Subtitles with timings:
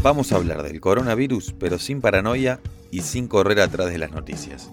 [0.00, 2.60] Vamos a hablar del coronavirus, pero sin paranoia
[2.92, 4.70] y sin correr atrás de las noticias.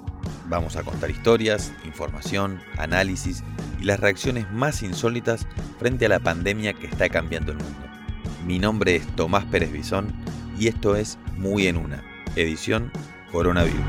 [0.48, 3.44] Vamos a contar historias, información, análisis
[3.82, 5.48] y las reacciones más insólitas
[5.80, 7.88] frente a la pandemia que está cambiando el mundo.
[8.46, 10.14] Mi nombre es Tomás Pérez Bisón
[10.60, 12.04] y esto es Muy en Una,
[12.36, 12.92] edición
[13.32, 13.82] Coronavirus.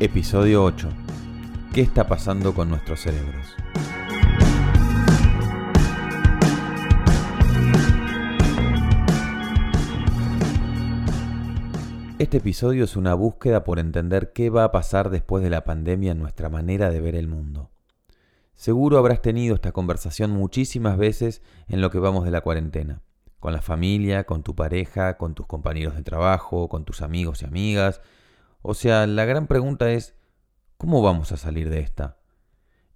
[0.00, 0.88] Episodio 8.
[1.72, 3.59] ¿Qué está pasando con nuestros cerebros?
[12.20, 16.12] Este episodio es una búsqueda por entender qué va a pasar después de la pandemia
[16.12, 17.70] en nuestra manera de ver el mundo.
[18.54, 23.00] Seguro habrás tenido esta conversación muchísimas veces en lo que vamos de la cuarentena,
[23.38, 27.46] con la familia, con tu pareja, con tus compañeros de trabajo, con tus amigos y
[27.46, 28.02] amigas.
[28.60, 30.14] O sea, la gran pregunta es,
[30.76, 32.18] ¿cómo vamos a salir de esta?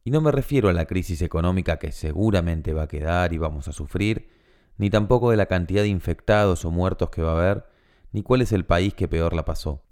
[0.04, 3.68] Y no me refiero a la crisis económica que seguramente va a quedar y vamos
[3.68, 4.28] a sufrir,
[4.76, 7.73] ni tampoco de la cantidad de infectados o muertos que va a haber,
[8.14, 9.82] ni cuál es el país que peor la pasó.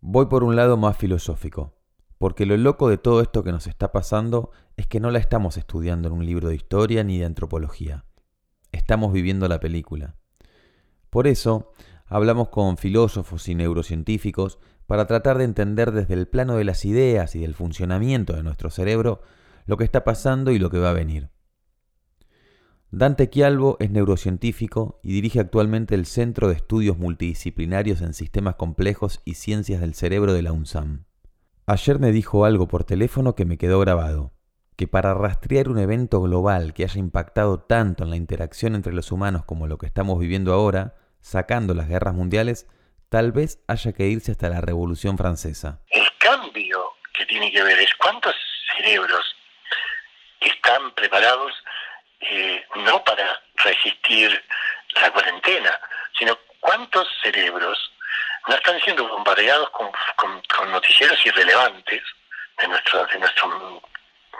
[0.00, 1.74] Voy por un lado más filosófico,
[2.16, 5.56] porque lo loco de todo esto que nos está pasando es que no la estamos
[5.56, 8.04] estudiando en un libro de historia ni de antropología.
[8.70, 10.14] Estamos viviendo la película.
[11.10, 11.72] Por eso,
[12.06, 17.34] hablamos con filósofos y neurocientíficos para tratar de entender desde el plano de las ideas
[17.34, 19.22] y del funcionamiento de nuestro cerebro
[19.66, 21.30] lo que está pasando y lo que va a venir.
[22.92, 29.20] Dante Chialvo es neurocientífico y dirige actualmente el Centro de Estudios Multidisciplinarios en Sistemas Complejos
[29.24, 31.04] y Ciencias del Cerebro de la UNSAM.
[31.66, 34.32] Ayer me dijo algo por teléfono que me quedó grabado,
[34.76, 39.12] que para rastrear un evento global que haya impactado tanto en la interacción entre los
[39.12, 42.66] humanos como lo que estamos viviendo ahora, sacando las guerras mundiales,
[43.08, 45.80] tal vez haya que irse hasta la Revolución Francesa.
[45.90, 46.80] El cambio
[47.16, 48.34] que tiene que ver es cuántos
[48.76, 49.22] cerebros
[50.40, 51.52] están preparados
[52.20, 54.44] eh, no para resistir
[55.00, 55.78] la cuarentena,
[56.18, 57.78] sino cuántos cerebros
[58.48, 59.90] no están siendo bombardeados con,
[60.70, 62.02] noticieros irrelevantes
[62.58, 63.82] de, nuestro, de nuestros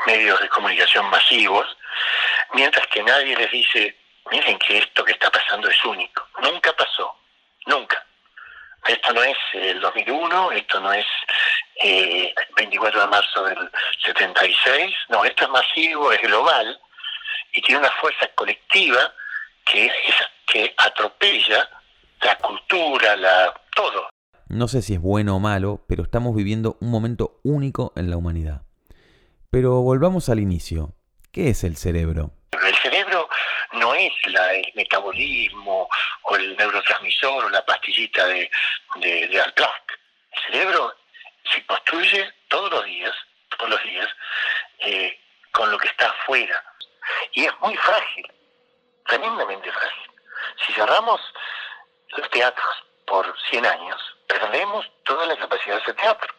[0.06, 1.66] medios de comunicación masivos,
[2.52, 3.96] mientras que nadie les dice,
[4.30, 6.26] miren que esto que está pasando es único.
[6.42, 7.16] Nunca pasó,
[7.66, 8.04] nunca.
[8.86, 11.06] Esto no es el 2001, esto no es
[11.76, 13.70] eh, el 24 de marzo del
[14.04, 16.80] 76, no, esto es masivo, es global,
[17.52, 19.12] y tiene una fuerza colectiva
[19.64, 19.92] que, es,
[20.46, 21.68] que atropella
[22.22, 24.08] la cultura, la todo.
[24.48, 28.16] No sé si es bueno o malo, pero estamos viviendo un momento único en la
[28.16, 28.62] humanidad.
[29.50, 30.94] Pero volvamos al inicio.
[31.32, 32.32] ¿Qué es el cerebro?
[32.52, 33.28] El cerebro
[33.74, 35.88] no es la, el metabolismo
[36.22, 38.50] o el neurotransmisor o la pastillita de,
[38.96, 40.94] de, de El cerebro
[41.52, 43.14] se construye todos los días,
[43.56, 44.08] todos los días,
[44.80, 45.18] eh,
[45.52, 46.64] con lo que está afuera.
[47.32, 48.32] Y es muy frágil,
[49.06, 50.10] tremendamente frágil.
[50.64, 51.20] Si cerramos
[52.08, 56.34] los teatros por 100 años, perdemos toda la capacidad de ese teatro.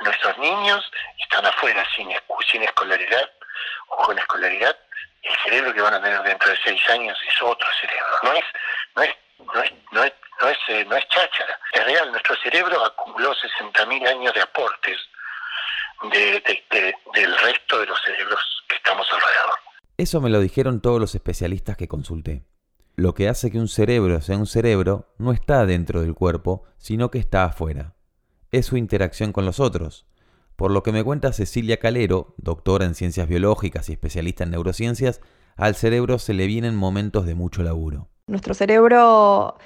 [0.00, 2.10] Nuestros niños están afuera sin,
[2.50, 3.30] sin escolaridad
[3.88, 4.76] o con escolaridad.
[5.22, 8.18] El cerebro que van a tener dentro de 6 años es otro cerebro.
[8.22, 8.44] No es,
[8.96, 11.58] no es, no es, no es, no es, eh, no es cháchara.
[11.72, 14.98] Es real, nuestro cerebro acumuló 60.000 años de aportes
[16.10, 18.51] del resto de los cerebros.
[20.02, 22.42] Eso me lo dijeron todos los especialistas que consulté.
[22.96, 27.12] Lo que hace que un cerebro sea un cerebro no está dentro del cuerpo, sino
[27.12, 27.94] que está afuera.
[28.50, 30.04] Es su interacción con los otros.
[30.56, 35.20] Por lo que me cuenta Cecilia Calero, doctora en ciencias biológicas y especialista en neurociencias,
[35.54, 38.08] al cerebro se le vienen momentos de mucho laburo.
[38.26, 39.56] Nuestro cerebro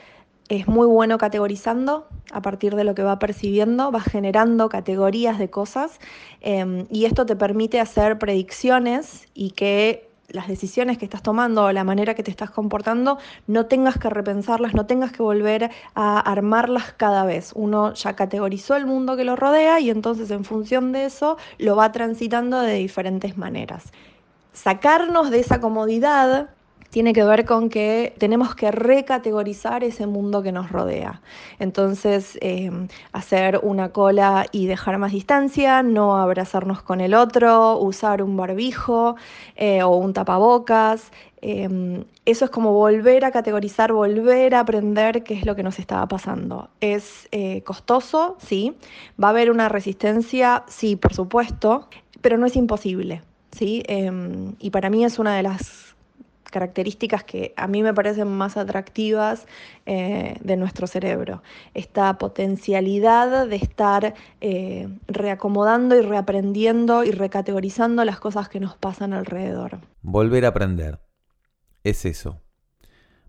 [0.50, 5.48] es muy bueno categorizando a partir de lo que va percibiendo, va generando categorías de
[5.48, 5.98] cosas
[6.42, 11.72] em, y esto te permite hacer predicciones y que las decisiones que estás tomando o
[11.72, 16.20] la manera que te estás comportando no tengas que repensarlas, no tengas que volver a
[16.20, 17.52] armarlas cada vez.
[17.54, 21.76] Uno ya categorizó el mundo que lo rodea y entonces en función de eso lo
[21.76, 23.92] va transitando de diferentes maneras.
[24.52, 26.48] Sacarnos de esa comodidad
[26.96, 31.20] tiene que ver con que tenemos que recategorizar ese mundo que nos rodea.
[31.58, 38.22] Entonces, em, hacer una cola y dejar más distancia, no abrazarnos con el otro, usar
[38.22, 39.16] un barbijo
[39.56, 41.12] eh, o un tapabocas.
[41.42, 45.78] Em, eso es como volver a categorizar, volver a aprender qué es lo que nos
[45.78, 46.70] estaba pasando.
[46.80, 48.74] Es eh, costoso, sí.
[49.22, 51.90] Va a haber una resistencia, sí, por supuesto,
[52.22, 53.20] pero no es imposible.
[53.52, 53.82] ¿sí?
[53.86, 55.85] Em, y para mí es una de las
[56.50, 59.46] características que a mí me parecen más atractivas
[59.84, 61.42] eh, de nuestro cerebro.
[61.74, 69.12] Esta potencialidad de estar eh, reacomodando y reaprendiendo y recategorizando las cosas que nos pasan
[69.12, 69.80] alrededor.
[70.02, 71.00] Volver a aprender.
[71.84, 72.40] Es eso.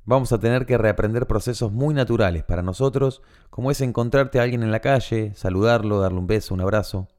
[0.06, 4.64] Vamos a tener que reaprender procesos muy naturales para nosotros, como es encontrarte a alguien
[4.64, 7.10] en la calle, saludarlo, darle un beso, un abrazo.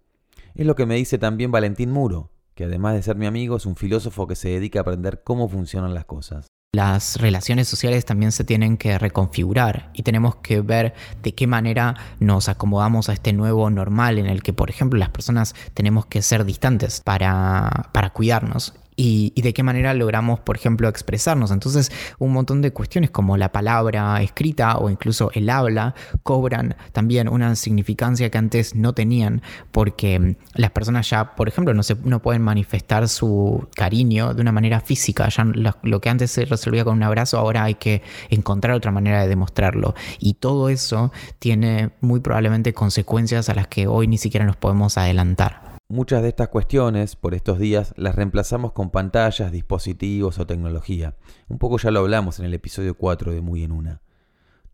[0.55, 3.67] Es lo que me dice también Valentín Muro, que además de ser mi amigo es
[3.67, 6.49] un filósofo que se dedica a aprender cómo funcionan las cosas.
[6.75, 11.95] Las relaciones sociales también se tienen que reconfigurar y tenemos que ver de qué manera
[12.19, 16.21] nos acomodamos a este nuevo normal en el que, por ejemplo, las personas tenemos que
[16.21, 21.53] ser distantes para, para cuidarnos y, de qué manera logramos, por ejemplo, expresarnos.
[21.53, 27.29] Entonces, un montón de cuestiones como la palabra escrita o incluso el habla cobran también
[27.29, 29.41] una significancia que antes no tenían
[29.71, 34.43] porque mm, las personas ya, por ejemplo, no, se, no pueden manifestar su cariño de
[34.43, 35.29] una manera física.
[35.29, 39.23] Ya lo, que antes se resolvía con un abrazo, ahora hay que encontrar otra manera
[39.23, 39.95] de demostrarlo.
[40.19, 44.99] Y todo eso tiene muy probablemente consecuencias a las que hoy ni siquiera nos podemos
[44.99, 45.68] adelantar.
[45.91, 51.17] Muchas de estas cuestiones, por estos días, las reemplazamos con pantallas, dispositivos o tecnología.
[51.49, 54.03] Un poco ya lo hablamos en el episodio 4 de Muy en Una.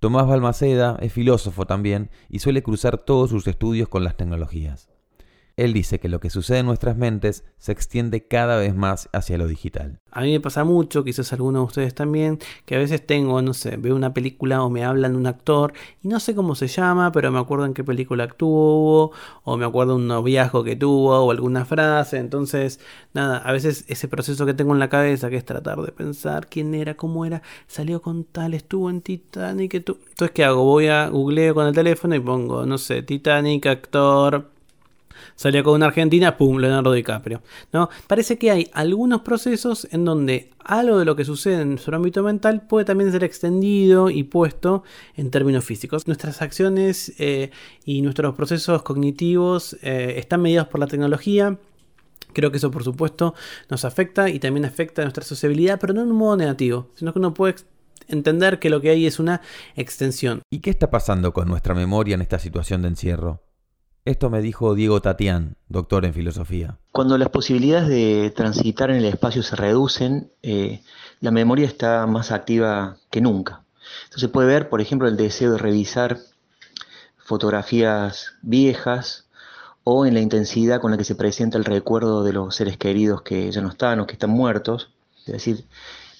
[0.00, 4.88] Tomás Balmaceda es filósofo también y suele cruzar todos sus estudios con las tecnologías.
[5.56, 9.38] Él dice que lo que sucede en nuestras mentes se extiende cada vez más hacia
[9.38, 10.00] lo digital.
[10.10, 13.54] A mí me pasa mucho, quizás algunos de ustedes también, que a veces tengo, no
[13.54, 15.72] sé, veo una película o me hablan de un actor
[16.02, 19.12] y no sé cómo se llama, pero me acuerdo en qué película actuó,
[19.44, 22.18] o me acuerdo un noviazgo que tuvo, o alguna frase.
[22.18, 22.80] Entonces,
[23.12, 26.48] nada, a veces ese proceso que tengo en la cabeza, que es tratar de pensar
[26.48, 29.74] quién era, cómo era, salió con tal, estuvo en Titanic.
[29.74, 30.64] Entonces, ¿qué hago?
[30.64, 34.53] Voy a googleo con el teléfono y pongo, no sé, Titanic, actor
[35.34, 37.42] Salía con una Argentina, pum, Leonardo DiCaprio.
[37.72, 37.88] ¿no?
[38.06, 42.22] Parece que hay algunos procesos en donde algo de lo que sucede en su ámbito
[42.22, 44.82] mental puede también ser extendido y puesto
[45.16, 46.06] en términos físicos.
[46.06, 47.50] Nuestras acciones eh,
[47.84, 51.58] y nuestros procesos cognitivos eh, están mediados por la tecnología.
[52.32, 53.34] Creo que eso por supuesto
[53.70, 57.12] nos afecta y también afecta a nuestra sociabilidad, pero no en un modo negativo, sino
[57.12, 57.56] que uno puede
[58.08, 59.40] entender que lo que hay es una
[59.76, 60.42] extensión.
[60.50, 63.42] ¿Y qué está pasando con nuestra memoria en esta situación de encierro?
[64.06, 66.76] Esto me dijo Diego Tatián, doctor en filosofía.
[66.92, 70.82] Cuando las posibilidades de transitar en el espacio se reducen, eh,
[71.20, 73.64] la memoria está más activa que nunca.
[74.04, 76.18] Entonces puede ver, por ejemplo, el deseo de revisar
[77.16, 79.26] fotografías viejas
[79.84, 83.22] o en la intensidad con la que se presenta el recuerdo de los seres queridos
[83.22, 84.90] que ya no están o que están muertos.
[85.24, 85.64] Es decir,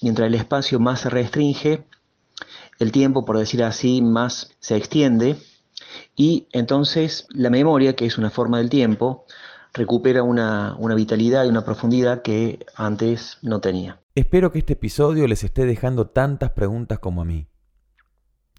[0.01, 1.85] mientras el espacio más se restringe,
[2.79, 5.37] el tiempo, por decir así, más se extiende
[6.15, 9.25] y entonces la memoria, que es una forma del tiempo,
[9.75, 13.99] recupera una, vitalidad y una profundidad que antes no tenía.
[14.15, 17.47] Espero que este episodio les esté dejando tantas preguntas como a mí.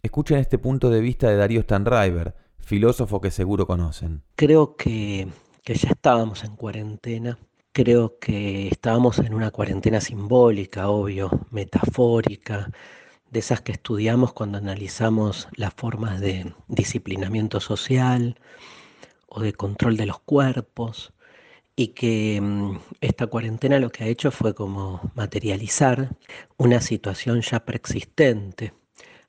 [0.02, 4.22] Escuchen este punto de vista de Darío Stanriver, filósofo que seguro conocen.
[4.36, 5.28] Creo que,
[5.64, 7.38] que ya estábamos en cuarentena.
[7.72, 12.70] Creo que estábamos en una cuarentena simbólica, obvio, metafórica,
[13.30, 18.38] de esas que estudiamos cuando analizamos las formas de disciplinamiento social
[19.28, 21.12] o de control de los cuerpos
[21.74, 26.16] y que mm, esta cuarentena lo que ha hecho fue como materializar
[26.56, 28.72] una situación ya preexistente.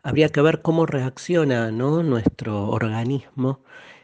[0.02, 3.60] Habría que ver cómo reacciona nuestro organismo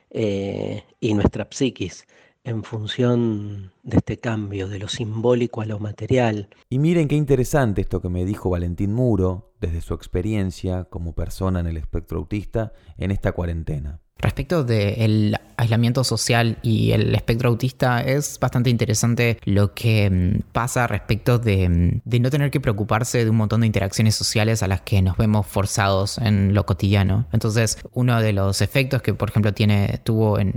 [0.09, 2.05] eh, y nuestra psiquis
[2.43, 6.49] en función de este cambio de lo simbólico a lo material.
[6.69, 11.61] Y miren qué interesante esto que me dijo Valentín Muro desde su experiencia como persona
[11.61, 14.02] en el espectro autista en esta cuarentena.
[14.23, 20.87] Respecto del aislamiento social y el espectro autista, es bastante interesante lo que mm, pasa
[20.87, 24.67] respecto de, mm, de, no tener que preocuparse de un montón de interacciones sociales a
[24.69, 27.25] las que nos vemos forzados en lo cotidiano.
[27.33, 30.53] Entonces, uno de los efectos que, por ejemplo, tiene, tuvo en,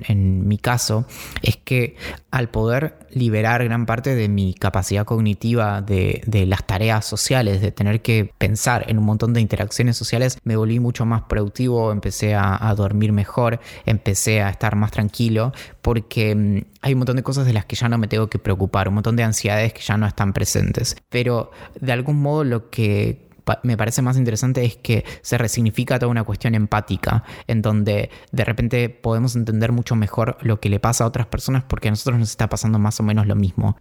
[0.47, 1.05] mi caso
[1.43, 1.97] es que
[2.31, 7.73] al poder liberar gran parte de mi capacidad cognitiva de, de, las tareas sociales, de
[7.73, 12.35] tener que pensar en un montón de interacciones sociales, me volví mucho más productivo, empecé
[12.37, 17.47] a dormir mejor, empecé a estar más tranquilo, porque mm, hay un montón de cosas
[17.47, 19.97] de las que ya no me tengo que preocupar, un montón de ansiedades que ya
[19.97, 20.97] no están presentes.
[21.09, 23.27] Pero de algún modo lo que
[23.63, 28.45] me parece más interesante es que se resignifica toda una cuestión empática, en donde de
[28.45, 32.19] repente podemos entender mucho mejor lo que le pasa a otras personas porque a nosotros
[32.19, 33.77] nos está pasando más o menos lo mismo.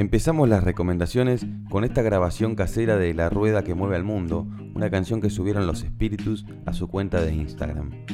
[0.00, 4.88] Empezamos las recomendaciones con esta grabación casera de La Rueda que Mueve al Mundo, una
[4.88, 8.06] canción que subieron los espíritus a su cuenta de Instagram.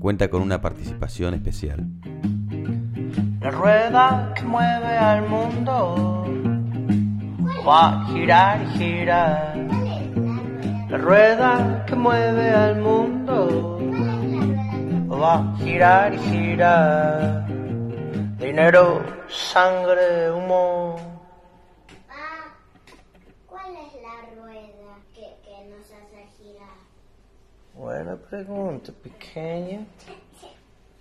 [0.00, 1.86] Cuenta con una participación especial.
[3.40, 6.26] La rueda que mueve al mundo
[7.64, 9.56] va a girar y girar.
[10.90, 13.78] La rueda que mueve al mundo
[15.08, 17.46] va a girar y girar.
[18.40, 21.18] Dinero, sangre, humo.
[23.46, 26.78] ¿Cuál es la rueda que, que nos hace girar?
[27.78, 29.86] Buena pregunta, pequeña.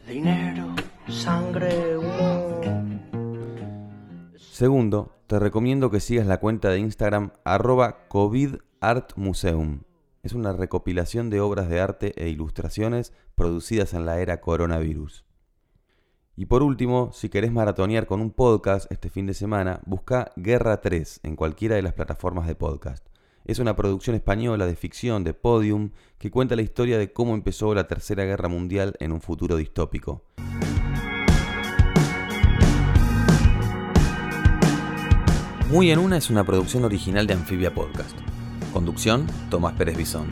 [0.07, 0.75] Dinero,
[1.09, 2.61] sangre, humo.
[4.35, 9.81] Segundo, te recomiendo que sigas la cuenta de Instagram arroba covidartmuseum.
[10.21, 15.25] Es una recopilación de obras de arte e ilustraciones producidas en la era coronavirus.
[16.35, 20.79] Y por último, si querés maratonear con un podcast este fin de semana, busca Guerra
[20.79, 23.07] 3 en cualquiera de las plataformas de podcast.
[23.47, 27.73] Es una producción española de ficción de Podium que cuenta la historia de cómo empezó
[27.73, 30.25] la Tercera Guerra Mundial en un futuro distópico.
[35.69, 38.17] Muy en una es una producción original de Amphibia Podcast.
[38.73, 40.27] Conducción, Tomás Pérez Bisón.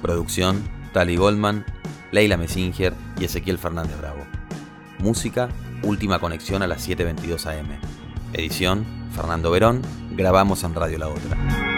[0.00, 0.62] Producción,
[0.92, 1.64] Tali Goldman,
[2.12, 4.24] Leila Messinger y Ezequiel Fernández Bravo.
[5.00, 5.48] Música,
[5.82, 7.66] Última Conexión a las 7.22 am.
[8.32, 9.82] Edición, Fernando Verón.
[10.12, 11.69] Grabamos en Radio La Otra.